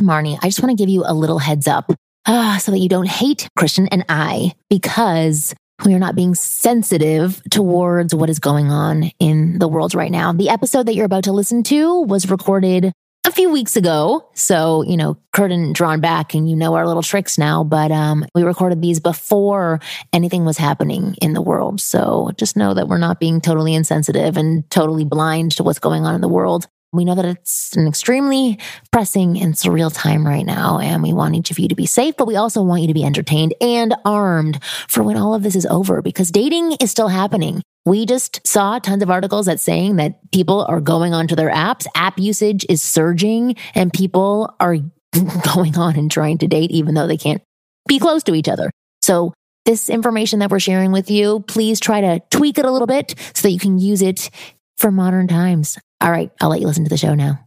[0.00, 1.90] Marni, I just want to give you a little heads up
[2.26, 7.40] uh, so that you don't hate Christian and I because we are not being sensitive
[7.50, 10.32] towards what is going on in the world right now.
[10.32, 12.92] The episode that you're about to listen to was recorded
[13.24, 14.28] a few weeks ago.
[14.34, 18.24] So, you know, curtain drawn back and you know our little tricks now, but um,
[18.34, 19.80] we recorded these before
[20.12, 21.80] anything was happening in the world.
[21.80, 26.06] So just know that we're not being totally insensitive and totally blind to what's going
[26.06, 26.66] on in the world.
[26.92, 28.58] We know that it's an extremely
[28.90, 32.16] pressing and surreal time right now, and we want each of you to be safe,
[32.16, 35.54] but we also want you to be entertained and armed for when all of this
[35.54, 37.62] is over because dating is still happening.
[37.84, 41.86] We just saw tons of articles that saying that people are going onto their apps,
[41.94, 44.76] app usage is surging, and people are
[45.54, 47.42] going on and trying to date even though they can't
[47.86, 48.70] be close to each other.
[49.02, 49.34] So
[49.66, 53.14] this information that we're sharing with you, please try to tweak it a little bit
[53.34, 54.30] so that you can use it
[54.78, 55.78] for modern times.
[56.00, 57.44] All right, I'll let you listen to the show now.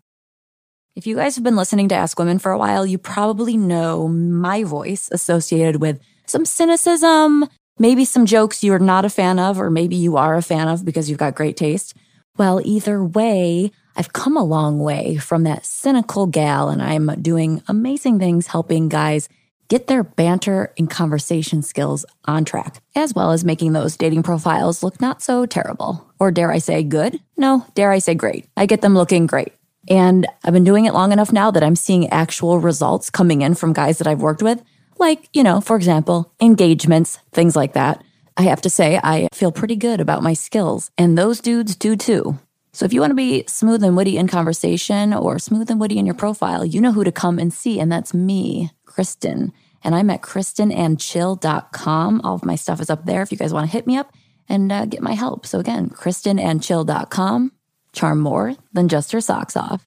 [0.94, 4.10] If you guys have been listening to Ask Women for a while, you probably know
[4.10, 7.48] my voice associated with some cynicism,
[7.80, 10.84] maybe some jokes you're not a fan of, or maybe you are a fan of
[10.84, 11.96] because you've got great taste.
[12.38, 17.64] Well, either way, I've come a long way from that cynical gal, and I'm doing
[17.70, 19.30] amazing things helping guys
[19.72, 24.84] get their banter and conversation skills on track, as well as making those dating profiles
[24.84, 26.06] look not so terrible.
[26.20, 27.22] Or dare I say good?
[27.38, 28.50] No, dare I say great.
[28.58, 29.54] I get them looking great.
[29.88, 33.56] And I've been doing it long enough now that I'm seeing actual results coming in
[33.56, 34.62] from guys that I've worked with.
[35.00, 38.04] Like, you know, for example, engagements, things like that.
[38.36, 41.96] I have to say, I feel pretty good about my skills, and those dudes do
[41.96, 42.38] too.
[42.74, 45.98] So if you want to be smooth and witty in conversation or smooth and witty
[45.98, 49.54] in your profile, you know who to come and see, and that's me, Kristen
[49.84, 52.22] and I'm at kristenandchill.com.
[52.24, 54.14] All of my stuff is up there if you guys want to hit me up
[54.48, 55.46] and uh, get my help.
[55.46, 57.52] So again, kristenandchill.com.
[57.94, 59.86] Charm more than just her socks off.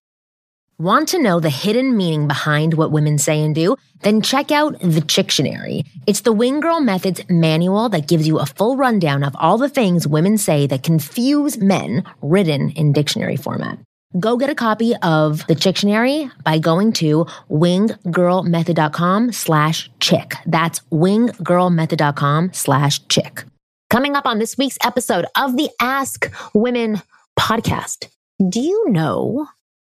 [0.77, 3.77] Want to know the hidden meaning behind what women say and do?
[4.00, 5.87] Then check out the Chictionary.
[6.09, 9.69] It's the Wing Girl Methods manual that gives you a full rundown of all the
[9.69, 13.78] things women say that confuse men written in dictionary format.
[14.19, 20.35] Go get a copy of the Chictionary by going to winggirlmethod.com slash chick.
[20.47, 23.45] That's winggirlmethod.com slash chick.
[23.91, 27.03] Coming up on this week's episode of the Ask Women
[27.39, 28.09] podcast.
[28.49, 29.49] Do you know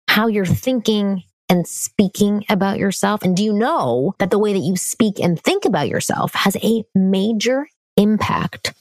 [0.07, 3.23] how you're thinking and speaking about yourself?
[3.23, 6.57] And do you know that the way that you speak and think about yourself has
[6.57, 7.67] a major
[7.97, 8.75] impact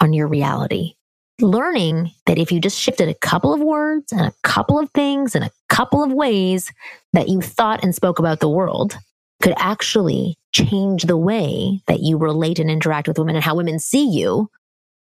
[0.00, 0.94] on your reality?
[1.42, 5.34] Learning that if you just shifted a couple of words and a couple of things
[5.34, 6.72] and a couple of ways
[7.12, 8.96] that you thought and spoke about the world
[9.42, 13.78] could actually change the way that you relate and interact with women and how women
[13.78, 14.50] see you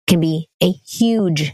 [0.08, 1.54] can be a huge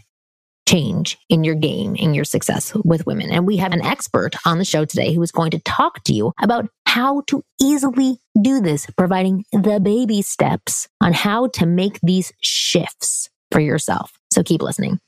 [0.67, 3.29] change in your game and your success with women.
[3.29, 6.13] And we have an expert on the show today who is going to talk to
[6.13, 11.99] you about how to easily do this, providing the baby steps on how to make
[12.01, 14.17] these shifts for yourself.
[14.35, 14.99] So keep listening.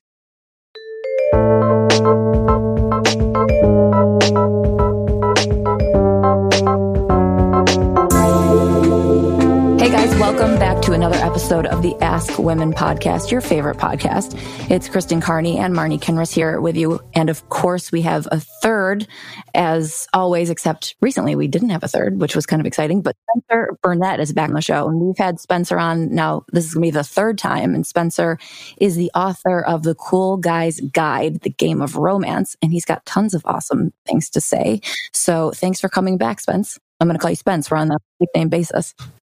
[10.98, 14.34] Another episode of the Ask Women podcast, your favorite podcast.
[14.72, 17.00] It's Kristen Carney and Marni Kinrys here with you.
[17.14, 19.06] And of course, we have a third,
[19.54, 23.04] as always, except recently we didn't have a third, which was kind of exciting.
[23.04, 24.90] But Spencer Burnett is back on the show.
[24.90, 26.46] And we've had Spencer on now.
[26.52, 27.76] This is going to be the third time.
[27.76, 28.40] And Spencer
[28.82, 32.58] is the author of The Cool Guy's Guide, The Game of Romance.
[32.64, 34.82] And he's got tons of awesome things to say.
[35.14, 36.80] So thanks for coming back, Spence.
[37.00, 37.70] I'm going to call you Spence.
[37.70, 38.96] We're on the nickname basis.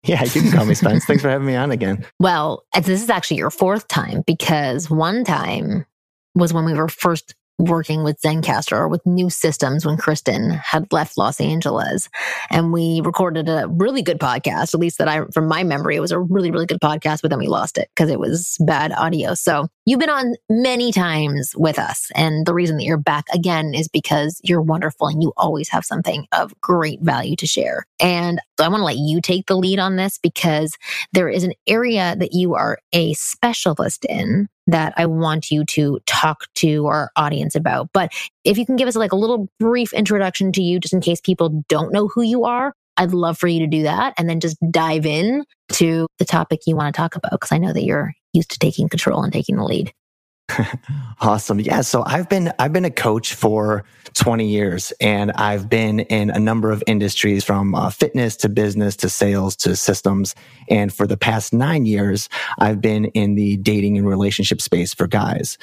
[0.18, 1.04] Yeah, you can call me Spence.
[1.04, 2.02] Thanks for having me on again.
[2.18, 5.84] Well, this is actually your fourth time because one time
[6.34, 10.90] was when we were first working with Zencastr or with new systems when Kristen had
[10.92, 12.08] left Los Angeles.
[12.50, 16.00] And we recorded a really good podcast, at least that I, from my memory, it
[16.00, 18.92] was a really, really good podcast, but then we lost it because it was bad
[18.92, 19.34] audio.
[19.34, 22.10] So you've been on many times with us.
[22.14, 25.84] And the reason that you're back again is because you're wonderful and you always have
[25.84, 27.86] something of great value to share.
[27.98, 30.76] And So I want to let you take the lead on this because
[31.12, 36.00] there is an area that you are a specialist in that I want you to
[36.06, 37.90] talk to our audience about.
[37.94, 38.12] But
[38.44, 41.20] if you can give us like a little brief introduction to you, just in case
[41.20, 44.40] people don't know who you are, I'd love for you to do that and then
[44.40, 45.44] just dive in
[45.74, 48.58] to the topic you want to talk about because I know that you're used to
[48.58, 49.92] taking control and taking the lead.
[51.20, 51.60] awesome.
[51.60, 51.82] Yeah.
[51.82, 53.84] So I've been, I've been a coach for
[54.14, 58.96] 20 years and I've been in a number of industries from uh, fitness to business
[58.96, 60.34] to sales to systems.
[60.68, 62.28] And for the past nine years,
[62.58, 65.58] I've been in the dating and relationship space for guys.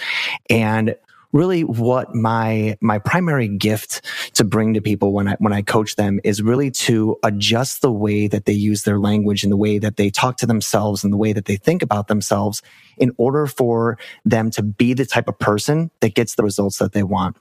[0.50, 0.96] And
[1.36, 4.02] really what my my primary gift
[4.34, 7.92] to bring to people when I when I coach them is really to adjust the
[7.92, 11.12] way that they use their language and the way that they talk to themselves and
[11.12, 12.62] the way that they think about themselves
[12.98, 16.94] in order for them to be the type of person that gets the results that
[16.94, 17.36] they want.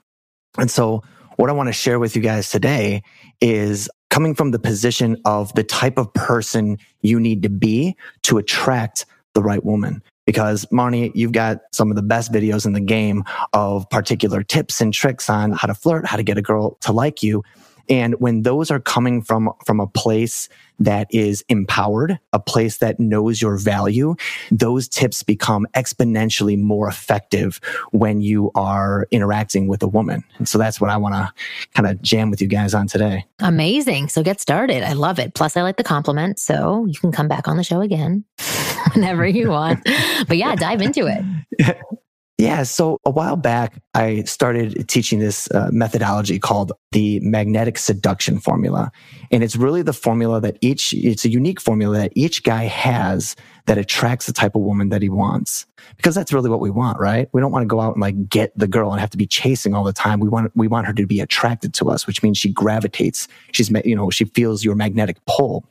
[0.57, 1.01] And so
[1.37, 3.01] what I want to share with you guys today
[3.39, 8.37] is coming from the position of the type of person you need to be to
[8.37, 12.81] attract the right woman because Marni, you've got some of the best videos in the
[12.81, 13.23] game
[13.53, 16.91] of particular tips and tricks on how to flirt, how to get a girl to
[16.91, 17.43] like you.
[17.89, 20.49] And when those are coming from, from a place
[20.79, 24.15] that is empowered, a place that knows your value,
[24.51, 27.59] those tips become exponentially more effective
[27.91, 30.23] when you are interacting with a woman.
[30.37, 31.31] And so that's what I want to
[31.73, 33.25] kind of jam with you guys on today.
[33.39, 34.09] Amazing.
[34.09, 34.83] So get started.
[34.83, 35.33] I love it.
[35.33, 36.39] Plus, I like the compliment.
[36.39, 38.25] So you can come back on the show again
[38.93, 39.83] whenever you want.
[40.27, 41.77] but yeah, dive into it.
[42.37, 42.63] Yeah.
[42.63, 48.91] So a while back, I started teaching this uh, methodology called the magnetic seduction formula.
[49.31, 53.37] And it's really the formula that each, it's a unique formula that each guy has
[53.67, 55.65] that attracts the type of woman that he wants.
[55.95, 57.29] Because that's really what we want, right?
[57.31, 59.27] We don't want to go out and like get the girl and have to be
[59.27, 60.19] chasing all the time.
[60.19, 63.29] We want, we want her to be attracted to us, which means she gravitates.
[63.53, 65.65] She's, you know, she feels your magnetic pull.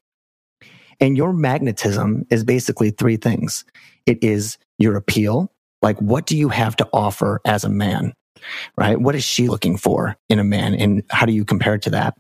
[0.99, 3.67] And your magnetism is basically three things.
[4.07, 5.51] It is your appeal,
[5.85, 8.15] like, what do you have to offer as a man?
[8.77, 8.99] Right?
[8.99, 10.75] What is she looking for in a man?
[10.75, 12.15] And how do you compare to that?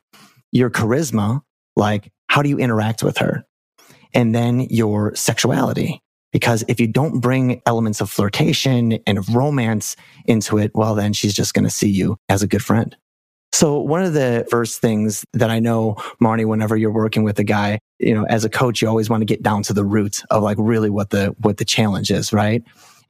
[0.52, 1.40] Your charisma,
[1.74, 3.44] like, how do you interact with her?
[4.12, 6.00] And then your sexuality.
[6.30, 9.96] Because if you don't bring elements of flirtation and of romance
[10.26, 12.94] into it, well, then she's just going to see you as a good friend.
[13.52, 17.44] So one of the first things that I know, Marni, whenever you're working with a
[17.44, 20.22] guy, you know, as a coach, you always want to get down to the root
[20.30, 22.64] of like really what the, what the challenge is, right?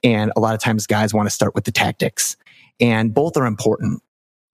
[0.04, 2.36] And a lot of times guys want to start with the tactics
[2.78, 4.02] and both are important.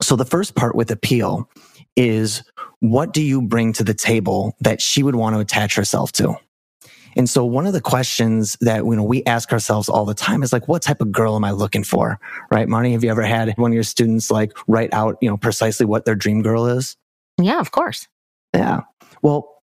[0.00, 1.50] So the first part with appeal
[1.97, 2.43] is
[2.79, 6.37] what do you bring to the table that she would want to attach herself to?
[7.17, 10.43] And so one of the questions that you know we ask ourselves all the time
[10.43, 12.20] is like, what type of girl am I looking for?
[12.50, 12.93] Right, Marni?
[12.93, 16.05] Have you ever had one of your students like write out, you know, precisely what
[16.05, 16.97] their dream girl is?
[17.37, 18.06] Yeah, of course.
[18.55, 18.82] Yeah.
[19.23, 19.62] Well,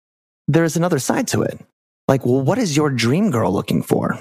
[0.48, 1.58] there's another side to it.
[2.08, 4.18] Like, well, what is your dream girl looking for?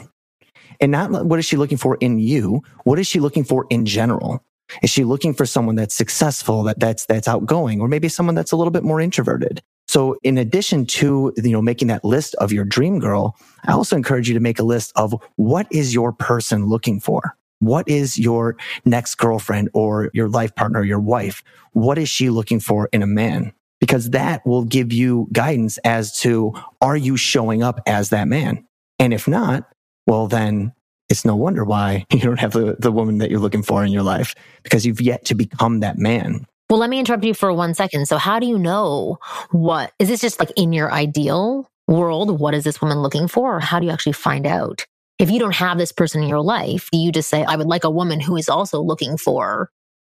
[0.80, 2.62] And not what is she looking for in you?
[2.84, 4.44] What is she looking for in general?
[4.84, 8.52] Is she looking for someone that's successful, that that's, that's outgoing, or maybe someone that's
[8.52, 9.62] a little bit more introverted?
[9.88, 13.36] So in addition to, you know, making that list of your dream girl,
[13.66, 17.36] I also encourage you to make a list of what is your person looking for?
[17.58, 18.56] What is your
[18.86, 21.44] next girlfriend or your life partner, your wife?
[21.74, 23.52] What is she looking for in a man?
[23.80, 28.68] Because that will give you guidance as to, are you showing up as that man?
[29.00, 29.68] And if not,
[30.10, 30.74] well, then
[31.08, 33.92] it's no wonder why you don't have the, the woman that you're looking for in
[33.92, 36.46] your life because you've yet to become that man.
[36.70, 38.08] Well, let me interrupt you for one second.
[38.08, 39.18] So, how do you know
[39.52, 42.40] what is this just like in your ideal world?
[42.40, 43.56] What is this woman looking for?
[43.58, 44.86] Or how do you actually find out?
[45.18, 47.68] If you don't have this person in your life, do you just say, I would
[47.68, 49.70] like a woman who is also looking for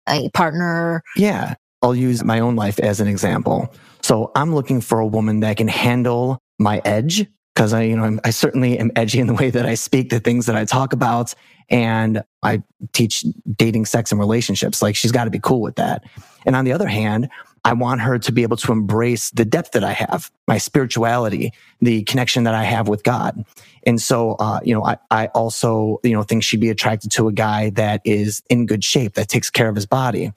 [0.08, 1.02] a partner?
[1.16, 1.54] Yeah.
[1.80, 3.74] I'll use my own life as an example.
[4.02, 8.04] So, I'm looking for a woman that can handle my edge because I, you know,
[8.04, 10.64] I'm, i certainly am edgy in the way that I speak, the things that I
[10.64, 11.34] talk about,
[11.68, 13.24] and I teach
[13.56, 14.82] dating, sex, and relationships.
[14.82, 16.04] Like she's got to be cool with that.
[16.44, 17.28] And on the other hand,
[17.64, 21.52] I want her to be able to embrace the depth that I have, my spirituality,
[21.80, 23.44] the connection that I have with God.
[23.86, 27.28] And so, uh, you know, I, I also, you know, think she'd be attracted to
[27.28, 30.32] a guy that is in good shape, that takes care of his body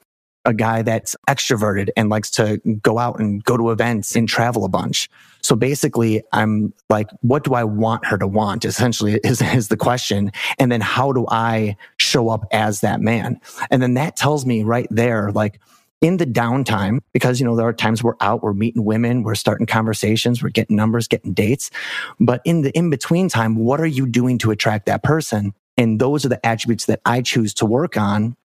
[0.46, 4.64] a guy that's extroverted and likes to go out and go to events and travel
[4.64, 5.10] a bunch.
[5.42, 8.64] So basically, I'm like, what do I want her to want?
[8.64, 10.32] Essentially is, is the question.
[10.58, 13.40] And then how do I show up as that man?
[13.70, 15.60] And then that tells me right there, like,
[16.02, 19.34] in the downtime, because, you know, there are times we're out, we're meeting women, we're
[19.34, 21.70] starting conversations, we're getting numbers, getting dates.
[22.20, 25.54] But in the in between time, what are you doing to attract that person?
[25.78, 28.36] And those are the attributes that I choose to work on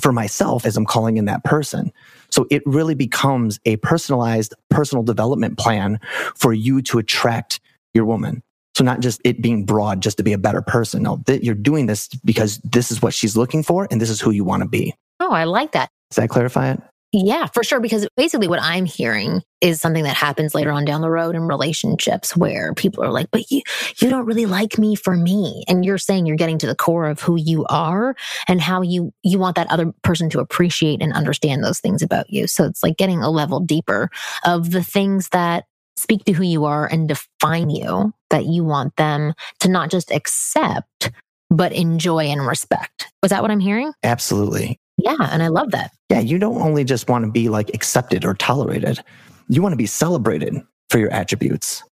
[0.00, 1.92] for myself as I'm calling in that person.
[2.30, 6.00] So it really becomes a personalized personal development plan
[6.34, 7.60] for you to attract
[7.92, 8.42] your woman.
[8.76, 11.04] So not just it being broad just to be a better person.
[11.04, 14.20] No, that you're doing this because this is what she's looking for and this is
[14.20, 14.94] who you want to be.
[15.20, 15.88] Oh, I like that.
[16.10, 16.80] Does that clarify it?
[17.16, 17.78] Yeah, for sure.
[17.78, 21.42] Because basically, what I'm hearing is something that happens later on down the road in
[21.42, 23.62] relationships where people are like, but you,
[24.00, 25.62] you don't really like me for me.
[25.68, 28.16] And you're saying you're getting to the core of who you are
[28.48, 32.30] and how you, you want that other person to appreciate and understand those things about
[32.30, 32.48] you.
[32.48, 34.10] So it's like getting a level deeper
[34.44, 35.66] of the things that
[35.96, 40.10] speak to who you are and define you that you want them to not just
[40.10, 41.12] accept,
[41.48, 43.06] but enjoy and respect.
[43.22, 43.92] Was that what I'm hearing?
[44.02, 44.80] Absolutely.
[45.04, 45.28] Yeah.
[45.30, 45.92] And I love that.
[46.10, 46.20] Yeah.
[46.20, 49.00] You don't only just want to be like accepted or tolerated,
[49.48, 50.54] you want to be celebrated
[50.90, 51.82] for your attributes.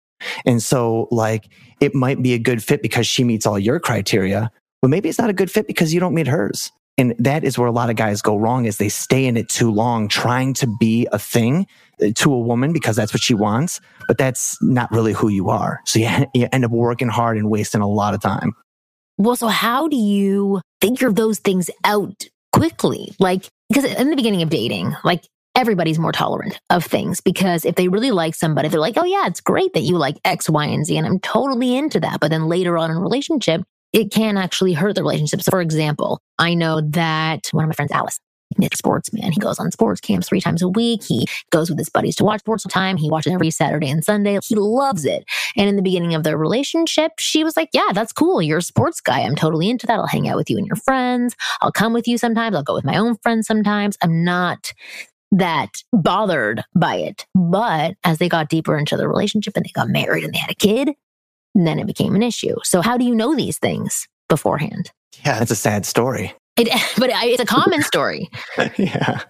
[0.47, 1.49] And so, like,
[1.81, 4.50] it might be a good fit because she meets all your criteria,
[4.81, 6.71] but maybe it's not a good fit because you don't meet hers.
[6.99, 9.49] And that is where a lot of guys go wrong is they stay in it
[9.49, 11.66] too long trying to be a thing
[12.02, 15.49] uh, to a woman because that's what she wants, but that's not really who you
[15.49, 15.81] are.
[15.87, 18.52] So you, you end up working hard and wasting a lot of time.
[19.19, 23.14] Well, so how do you figure those things out quickly.
[23.18, 27.75] Like, because in the beginning of dating, like everybody's more tolerant of things because if
[27.75, 30.64] they really like somebody, they're like, oh yeah, it's great that you like X, Y,
[30.66, 30.97] and Z.
[30.97, 32.21] And I'm totally into that.
[32.21, 35.42] But then later on in a relationship, it can actually hurt the relationship.
[35.42, 38.18] So for example, I know that one of my friends, Alice,
[38.59, 39.32] Nick sportsman.
[39.32, 41.02] He goes on sports camps three times a week.
[41.02, 42.97] He goes with his buddies to watch sports all the time.
[42.97, 44.38] He watches every Saturday and Sunday.
[44.42, 45.25] He loves it.
[45.56, 48.42] And in the beginning of their relationship, she was like, Yeah, that's cool.
[48.42, 49.21] You're a sports guy.
[49.21, 49.99] I'm totally into that.
[49.99, 51.37] I'll hang out with you and your friends.
[51.61, 52.56] I'll come with you sometimes.
[52.56, 53.97] I'll go with my own friends sometimes.
[54.02, 54.73] I'm not
[55.32, 57.26] that bothered by it.
[57.35, 60.50] But as they got deeper into the relationship and they got married and they had
[60.50, 60.90] a kid,
[61.54, 62.56] then it became an issue.
[62.62, 64.92] So, how do you know these things beforehand?
[65.25, 66.35] Yeah, it's a sad story.
[66.56, 66.68] It,
[66.99, 68.30] but it's a common story.
[68.76, 69.21] yeah,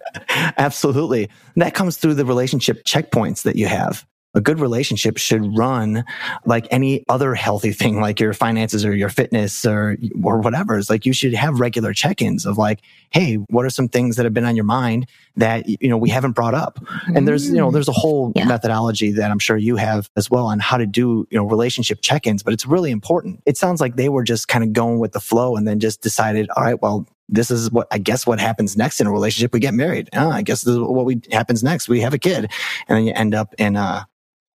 [0.57, 1.29] absolutely.
[1.55, 6.03] that comes through the relationship checkpoints that you have a good relationship should run
[6.45, 10.77] like any other healthy thing, like your finances or your fitness or, or whatever.
[10.77, 14.23] It's like you should have regular check-ins of like, Hey, what are some things that
[14.23, 16.79] have been on your mind that, you know, we haven't brought up?
[17.07, 18.45] And there's, you know, there's a whole yeah.
[18.45, 21.99] methodology that I'm sure you have as well on how to do, you know, relationship
[22.01, 23.41] check-ins, but it's really important.
[23.45, 26.01] It sounds like they were just kind of going with the flow and then just
[26.01, 29.53] decided, all right, well, this is what I guess what happens next in a relationship.
[29.53, 30.09] We get married.
[30.13, 31.87] Oh, I guess this is what we happens next.
[31.87, 32.51] We have a kid,
[32.87, 34.07] and then you end up in a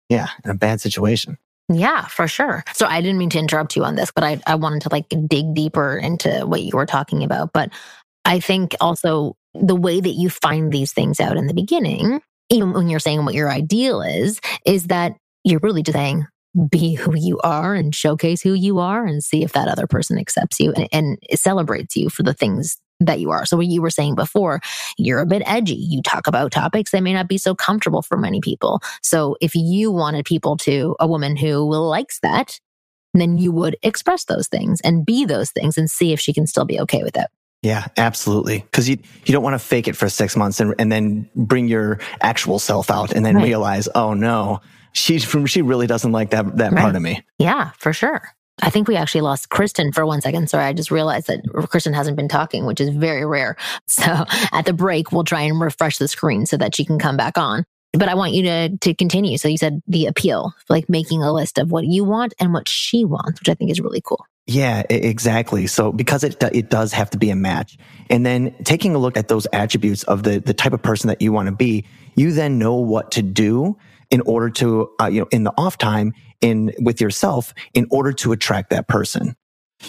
[0.09, 1.39] yeah, in a bad situation.
[1.73, 2.63] Yeah, for sure.
[2.75, 5.09] So I didn't mean to interrupt you on this, but I, I wanted to like
[5.27, 7.53] dig deeper into what you were talking about.
[7.55, 7.71] But
[8.25, 12.21] I think also the way that you find these things out in the beginning,
[12.51, 16.27] even when you're saying what your ideal is, is that you're really just saying,
[16.71, 20.19] be who you are and showcase who you are and see if that other person
[20.19, 23.47] accepts you and, and celebrates you for the things that you are.
[23.47, 24.61] So what you were saying before,
[24.97, 25.75] you're a bit edgy.
[25.75, 28.81] You talk about topics that may not be so comfortable for many people.
[29.03, 32.59] So if you wanted people to, a woman who likes that,
[33.15, 36.47] then you would express those things and be those things and see if she can
[36.47, 37.27] still be okay with it.
[37.63, 38.59] Yeah, absolutely.
[38.59, 41.67] Because you you don't want to fake it for six months and and then bring
[41.67, 43.45] your actual self out and then right.
[43.45, 44.61] realize, oh no,
[44.93, 46.83] she from she really doesn't like that that right.
[46.83, 47.23] part of me.
[47.39, 48.23] Yeah, for sure.
[48.63, 50.49] I think we actually lost Kristen for one second.
[50.49, 53.57] Sorry, I just realized that Kristen hasn't been talking, which is very rare.
[53.87, 57.17] So at the break, we'll try and refresh the screen so that she can come
[57.17, 57.65] back on.
[57.93, 59.39] But I want you to to continue.
[59.39, 62.69] So you said the appeal, like making a list of what you want and what
[62.69, 64.25] she wants, which I think is really cool.
[64.47, 65.67] Yeah, exactly.
[65.67, 67.79] So because it it does have to be a match,
[68.11, 71.23] and then taking a look at those attributes of the the type of person that
[71.23, 73.77] you want to be, you then know what to do
[74.15, 78.13] in order to uh, you know in the off time in with yourself in order
[78.13, 79.35] to attract that person.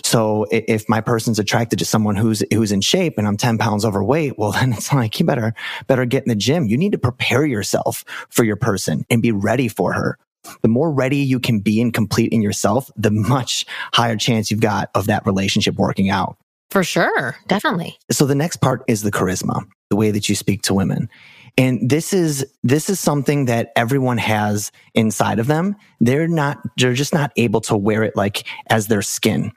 [0.04, 3.86] So if my person's attracted to someone who's who's in shape and I'm 10 pounds
[3.86, 5.54] overweight, well then it's like you better
[5.86, 6.66] better get in the gym.
[6.66, 10.18] You need to prepare yourself for your person and be ready for her.
[10.64, 13.64] The more ready you can be and complete in yourself, the much
[13.94, 16.36] higher chance you've got of that relationship working out.
[16.72, 18.00] For sure, definitely.
[18.12, 21.10] So the next part is the charisma, the way that you speak to women.
[21.58, 25.76] And this is, this is something that everyone has inside of them.
[26.02, 29.52] They're not, they're just not able to wear it like as their skin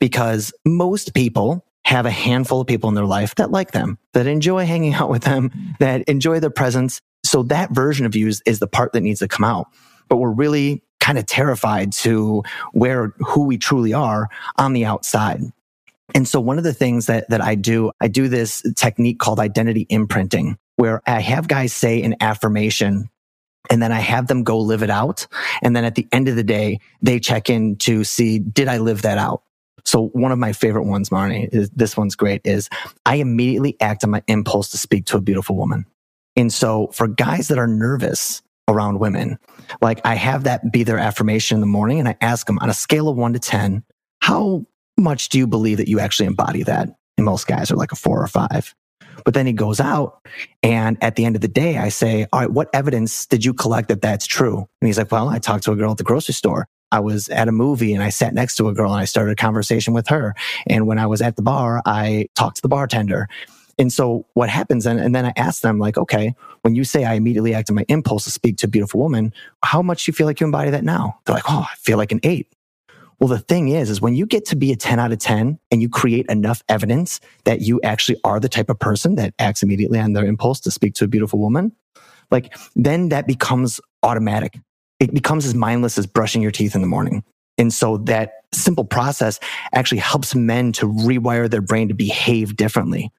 [0.00, 4.26] because most people have a handful of people in their life that like them, that
[4.26, 7.00] enjoy hanging out with them, that enjoy their presence.
[7.24, 9.66] So that version of you is, is the part that needs to come out.
[10.08, 12.42] But we're really kind of terrified to
[12.72, 15.40] wear who we truly are on the outside.
[16.14, 19.38] And so one of the things that, that I do, I do this technique called
[19.38, 23.10] identity imprinting where I have guys say an affirmation
[23.70, 25.26] and then I have them go live it out.
[25.62, 28.78] And then at the end of the day, they check in to see, did I
[28.78, 29.42] live that out?
[29.84, 32.68] So one of my favorite ones, Marni, is this one's great, is
[33.04, 35.86] I immediately act on my impulse to speak to a beautiful woman.
[36.36, 39.38] And so for guys that are nervous around women,
[39.82, 42.70] like I have that be their affirmation in the morning and I ask them on
[42.70, 43.84] a scale of one to 10,
[44.20, 44.64] how
[44.96, 46.88] much do you believe that you actually embody that?
[47.16, 48.74] And most guys are like a four or five.
[49.24, 50.20] But then he goes out
[50.62, 53.54] and at the end of the day, I say, all right, what evidence did you
[53.54, 54.58] collect that that's true?
[54.80, 56.66] And he's like, well, I talked to a girl at the grocery store.
[56.92, 59.32] I was at a movie and I sat next to a girl and I started
[59.32, 60.34] a conversation with her.
[60.66, 63.28] And when I was at the bar, I talked to the bartender.
[63.78, 67.04] And so what happens and, and then I ask them like, okay, when you say
[67.04, 69.32] I immediately act on my impulse to speak to a beautiful woman,
[69.64, 71.18] how much do you feel like you embody that now?
[71.24, 72.46] They're like, oh, I feel like an eight.
[73.24, 75.58] Well, the thing is, is when you get to be a 10 out of 10
[75.70, 79.62] and you create enough evidence that you actually are the type of person that acts
[79.62, 81.72] immediately on their impulse to speak to a beautiful woman,
[82.30, 84.58] like then that becomes automatic.
[85.00, 87.24] It becomes as mindless as brushing your teeth in the morning.
[87.56, 89.40] And so that simple process
[89.72, 93.10] actually helps men to rewire their brain to behave differently.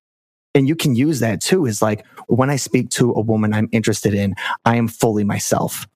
[0.54, 3.70] And you can use that too is like when I speak to a woman I'm
[3.72, 4.36] interested in,
[4.66, 5.88] I am fully myself.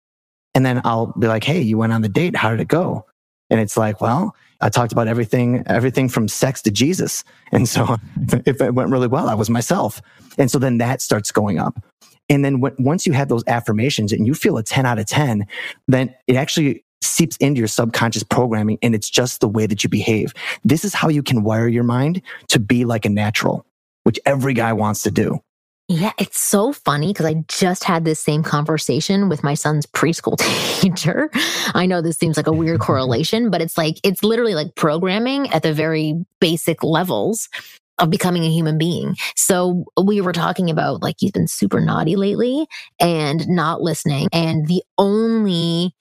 [0.55, 2.35] And then I'll be like, Hey, you went on the date.
[2.35, 3.05] How did it go?
[3.49, 7.23] And it's like, well, I talked about everything, everything from sex to Jesus.
[7.51, 7.97] And so
[8.45, 10.01] if it went really well, I was myself.
[10.37, 11.81] And so then that starts going up.
[12.29, 15.05] And then w- once you have those affirmations and you feel a 10 out of
[15.05, 15.47] 10,
[15.87, 19.89] then it actually seeps into your subconscious programming and it's just the way that you
[19.89, 20.33] behave.
[20.63, 23.65] This is how you can wire your mind to be like a natural,
[24.03, 25.39] which every guy wants to do.
[25.91, 30.37] Yeah, it's so funny because I just had this same conversation with my son's preschool
[30.79, 31.31] teacher.
[31.73, 35.49] I know this seems like a weird correlation, but it's like, it's literally like programming
[35.49, 37.49] at the very basic levels
[37.97, 39.15] of becoming a human being.
[39.35, 42.67] So we were talking about like he's been super naughty lately
[42.99, 44.27] and not listening.
[44.31, 45.95] And the only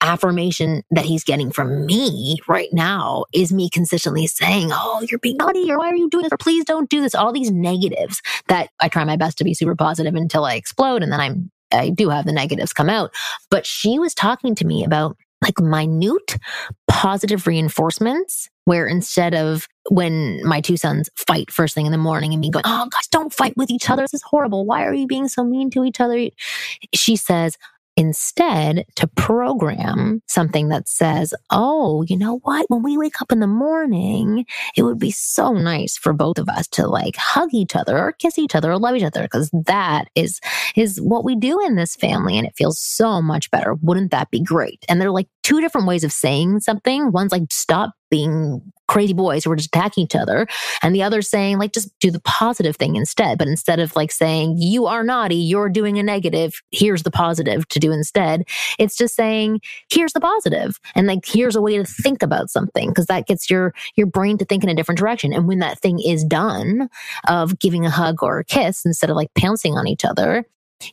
[0.00, 5.36] affirmation that he's getting from me right now is me consistently saying, Oh, you're being
[5.36, 6.32] naughty, or why are you doing this?
[6.32, 7.14] Or please don't do this.
[7.14, 11.02] All these negatives that I try my best to be super positive until I explode.
[11.02, 13.12] And then I'm, I do have the negatives come out.
[13.50, 16.36] But she was talking to me about like minute
[16.86, 22.32] positive reinforcements where instead of when my two sons fight first thing in the morning
[22.32, 24.02] and me going, Oh, guys, don't fight with each other.
[24.02, 24.66] This is horrible.
[24.66, 26.28] Why are you being so mean to each other?
[26.94, 27.56] She says,
[28.00, 32.64] instead to program something that says, Oh, you know what?
[32.70, 36.48] When we wake up in the morning, it would be so nice for both of
[36.48, 39.28] us to like hug each other or kiss each other or love each other.
[39.28, 40.40] Cause that is,
[40.76, 42.38] is what we do in this family.
[42.38, 43.74] And it feels so much better.
[43.82, 44.82] Wouldn't that be great?
[44.88, 47.12] And they're like two different ways of saying something.
[47.12, 50.48] One's like, stop being crazy boys who are just attacking each other.
[50.82, 53.38] And the other saying, like, just do the positive thing instead.
[53.38, 57.68] But instead of like saying, you are naughty, you're doing a negative, here's the positive
[57.68, 58.48] to do instead.
[58.80, 62.88] It's just saying, here's the positive, And like, here's a way to think about something
[62.88, 65.32] because that gets your, your brain to think in a different direction.
[65.32, 66.88] And when that thing is done
[67.28, 70.44] of giving a hug or a kiss instead of like pouncing on each other,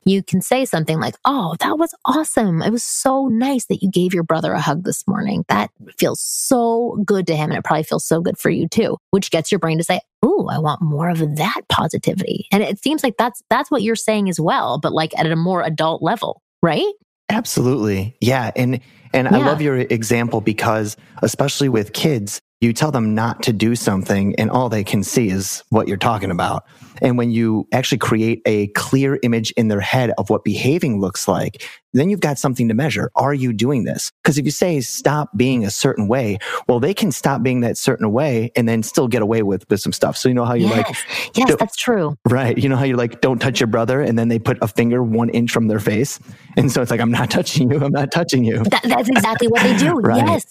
[0.05, 2.61] you can say something like, Oh, that was awesome.
[2.61, 5.45] It was so nice that you gave your brother a hug this morning.
[5.47, 7.51] That feels so good to him.
[7.51, 10.01] And it probably feels so good for you too, which gets your brain to say,
[10.23, 12.47] Oh, I want more of that positivity.
[12.51, 15.35] And it seems like that's, that's what you're saying as well, but like at a
[15.35, 16.91] more adult level, right?
[17.29, 18.15] Absolutely.
[18.21, 18.51] Yeah.
[18.55, 18.79] And,
[19.13, 19.37] and yeah.
[19.37, 24.33] I love your example because especially with kids, you tell them not to do something
[24.35, 26.63] and all they can see is what you're talking about.
[27.01, 31.27] And when you actually create a clear image in their head of what behaving looks
[31.27, 33.11] like, then you've got something to measure.
[33.15, 34.11] Are you doing this?
[34.23, 37.77] Because if you say stop being a certain way, well, they can stop being that
[37.77, 40.17] certain way and then still get away with, with some stuff.
[40.17, 40.77] So you know how you yes.
[40.77, 42.15] like, yes, that's true.
[42.27, 42.57] Right.
[42.57, 44.01] You know how you like, don't touch your brother.
[44.01, 46.19] And then they put a finger one inch from their face.
[46.55, 47.83] And so it's like, I'm not touching you.
[47.83, 48.63] I'm not touching you.
[48.63, 49.93] That, that's exactly what they do.
[49.99, 50.25] right.
[50.25, 50.45] Yes.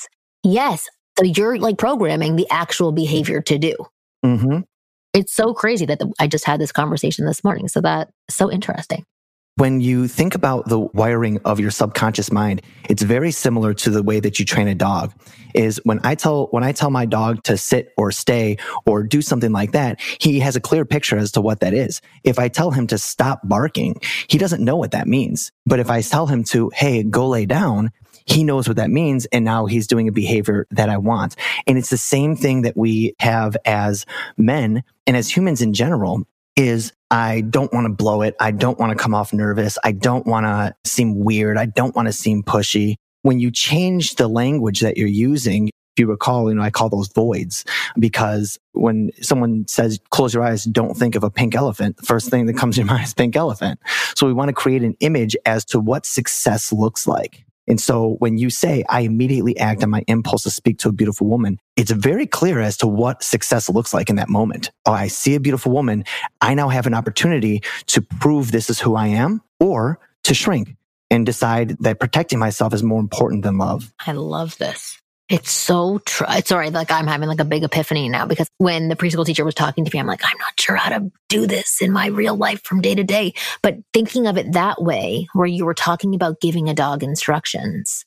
[0.44, 0.88] Yes.
[1.18, 3.74] So you're like programming the actual behavior to do.
[4.24, 4.60] Mm-hmm.
[5.14, 7.68] It's so crazy that the, I just had this conversation this morning.
[7.68, 9.04] So that's so interesting.
[9.58, 14.02] When you think about the wiring of your subconscious mind, it's very similar to the
[14.02, 15.14] way that you train a dog.
[15.54, 19.22] Is when I tell, when I tell my dog to sit or stay or do
[19.22, 22.02] something like that, he has a clear picture as to what that is.
[22.22, 23.98] If I tell him to stop barking,
[24.28, 25.50] he doesn't know what that means.
[25.64, 27.92] But if I tell him to, hey, go lay down,
[28.26, 29.26] he knows what that means.
[29.26, 31.36] And now he's doing a behavior that I want.
[31.66, 34.04] And it's the same thing that we have as
[34.36, 38.34] men and as humans in general is I don't want to blow it.
[38.40, 39.78] I don't want to come off nervous.
[39.84, 41.56] I don't want to seem weird.
[41.56, 42.96] I don't want to seem pushy.
[43.22, 46.88] When you change the language that you're using, if you recall, you know, I call
[46.88, 47.64] those voids
[47.98, 52.28] because when someone says, close your eyes, don't think of a pink elephant, the first
[52.28, 53.80] thing that comes to your mind is pink elephant.
[54.14, 57.45] So we want to create an image as to what success looks like.
[57.68, 60.92] And so when you say, I immediately act on my impulse to speak to a
[60.92, 64.70] beautiful woman, it's very clear as to what success looks like in that moment.
[64.84, 66.04] Oh, I see a beautiful woman.
[66.40, 70.76] I now have an opportunity to prove this is who I am or to shrink
[71.10, 73.92] and decide that protecting myself is more important than love.
[74.06, 75.00] I love this.
[75.28, 76.26] It's so true.
[76.30, 76.72] It's right.
[76.72, 79.84] Like I'm having like a big epiphany now because when the preschool teacher was talking
[79.84, 82.62] to me, I'm like, I'm not sure how to do this in my real life
[82.62, 83.34] from day to day.
[83.60, 88.04] But thinking of it that way, where you were talking about giving a dog instructions,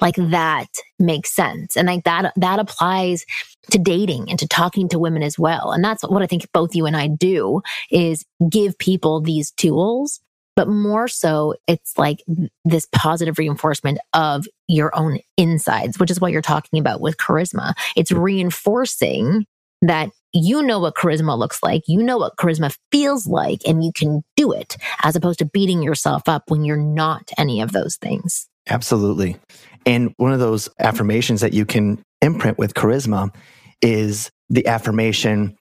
[0.00, 1.76] like that makes sense.
[1.76, 3.26] And like that, that applies
[3.70, 5.72] to dating and to talking to women as well.
[5.72, 10.20] And that's what I think both you and I do is give people these tools
[10.56, 12.22] but more so it's like
[12.64, 17.74] this positive reinforcement of your own insides, which is what you're talking about with charisma.
[17.96, 19.46] It's reinforcing
[19.82, 23.92] that you know what charisma looks like, you know what charisma feels like, and you
[23.94, 27.96] can do it as opposed to beating yourself up when you're not any of those
[27.96, 28.48] things.
[28.68, 29.36] Absolutely.
[29.84, 33.34] And one of those affirmations that you can imprint with charisma
[33.82, 35.56] is the affirmation,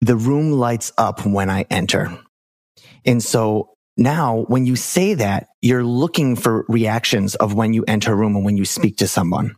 [0.00, 2.16] the room lights up when I enter.
[3.04, 8.12] And so now, when you say that, you're looking for reactions of when you enter
[8.12, 9.54] a room and when you speak to someone.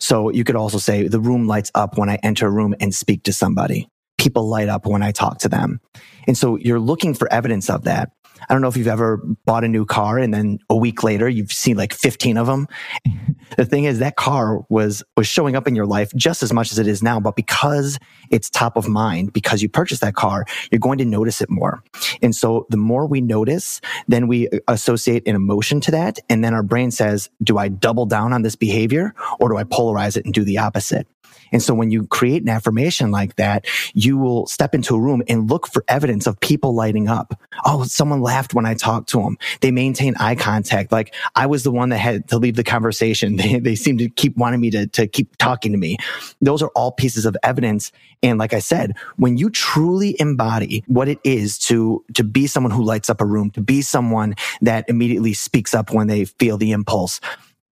[0.00, 2.94] So you could also say the room lights up when I enter a room and
[2.94, 3.88] speak to somebody.
[4.16, 5.80] People light up when I talk to them.
[6.26, 8.12] And so you're looking for evidence of that.
[8.48, 11.28] I don't know if you've ever bought a new car and then a week later
[11.28, 12.68] you've seen like 15 of them.
[13.56, 16.72] the thing is that car was, was showing up in your life just as much
[16.72, 17.20] as it is now.
[17.20, 17.98] But because
[18.30, 21.82] it's top of mind, because you purchased that car, you're going to notice it more.
[22.22, 26.18] And so the more we notice, then we associate an emotion to that.
[26.28, 29.64] And then our brain says, do I double down on this behavior or do I
[29.64, 31.06] polarize it and do the opposite?
[31.52, 35.22] And so when you create an affirmation like that, you will step into a room
[35.28, 37.40] and look for evidence of people lighting up.
[37.64, 39.38] Oh, someone laughed when I talked to them.
[39.60, 40.92] They maintain eye contact.
[40.92, 43.38] Like I was the one that had to leave the conversation.
[43.48, 45.96] They, they seem to keep wanting me to, to keep talking to me.
[46.40, 47.92] Those are all pieces of evidence.
[48.22, 52.72] And like I said, when you truly embody what it is to, to be someone
[52.72, 56.58] who lights up a room, to be someone that immediately speaks up when they feel
[56.58, 57.20] the impulse,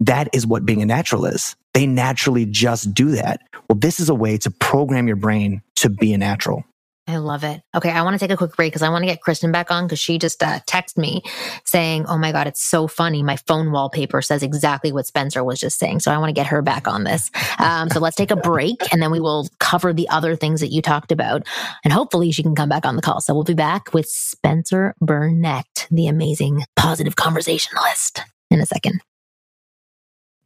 [0.01, 1.57] that is what being a natural is.
[1.77, 3.43] They naturally just do that.
[3.69, 6.65] Well, this is a way to program your brain to be a natural.
[7.07, 7.61] I love it.
[7.75, 9.71] Okay, I want to take a quick break because I want to get Kristen back
[9.71, 11.21] on because she just uh, texted me
[11.67, 13.23] saying, "Oh my god, it's so funny.
[13.23, 16.47] My phone wallpaper says exactly what Spencer was just saying." So I want to get
[16.47, 17.31] her back on this.
[17.59, 20.73] Um, so let's take a break and then we will cover the other things that
[20.73, 21.47] you talked about,
[21.85, 23.21] and hopefully she can come back on the call.
[23.21, 29.03] So we'll be back with Spencer Burnett, the amazing positive conversationalist, in a second.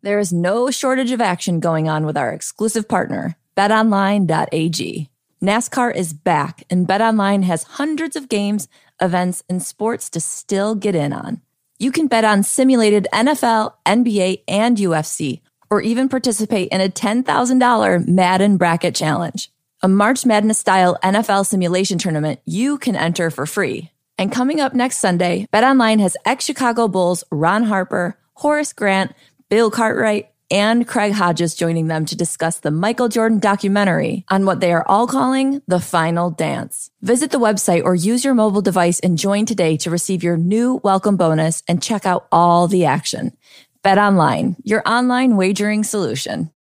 [0.03, 5.11] There is no shortage of action going on with our exclusive partner, betonline.ag.
[5.43, 8.69] NASCAR is back, and BetOnline has hundreds of games,
[9.01, 11.43] events, and sports to still get in on.
[11.79, 18.09] You can bet on simulated NFL, NBA, and UFC, or even participate in a $10,000
[18.09, 19.51] Madden Bracket Challenge,
[19.83, 23.91] a March Madness style NFL simulation tournament you can enter for free.
[24.19, 29.15] And coming up next Sunday, BetOnline has ex Chicago Bulls Ron Harper, Horace Grant,
[29.51, 34.61] Bill Cartwright, and Craig Hodges joining them to discuss the Michael Jordan documentary on what
[34.61, 36.89] they are all calling the final dance.
[37.03, 40.81] Visit the website or use your mobile device and join today to receive your new
[40.85, 43.37] welcome bonus and check out all the action.
[43.83, 46.53] Bet online, your online wagering solution.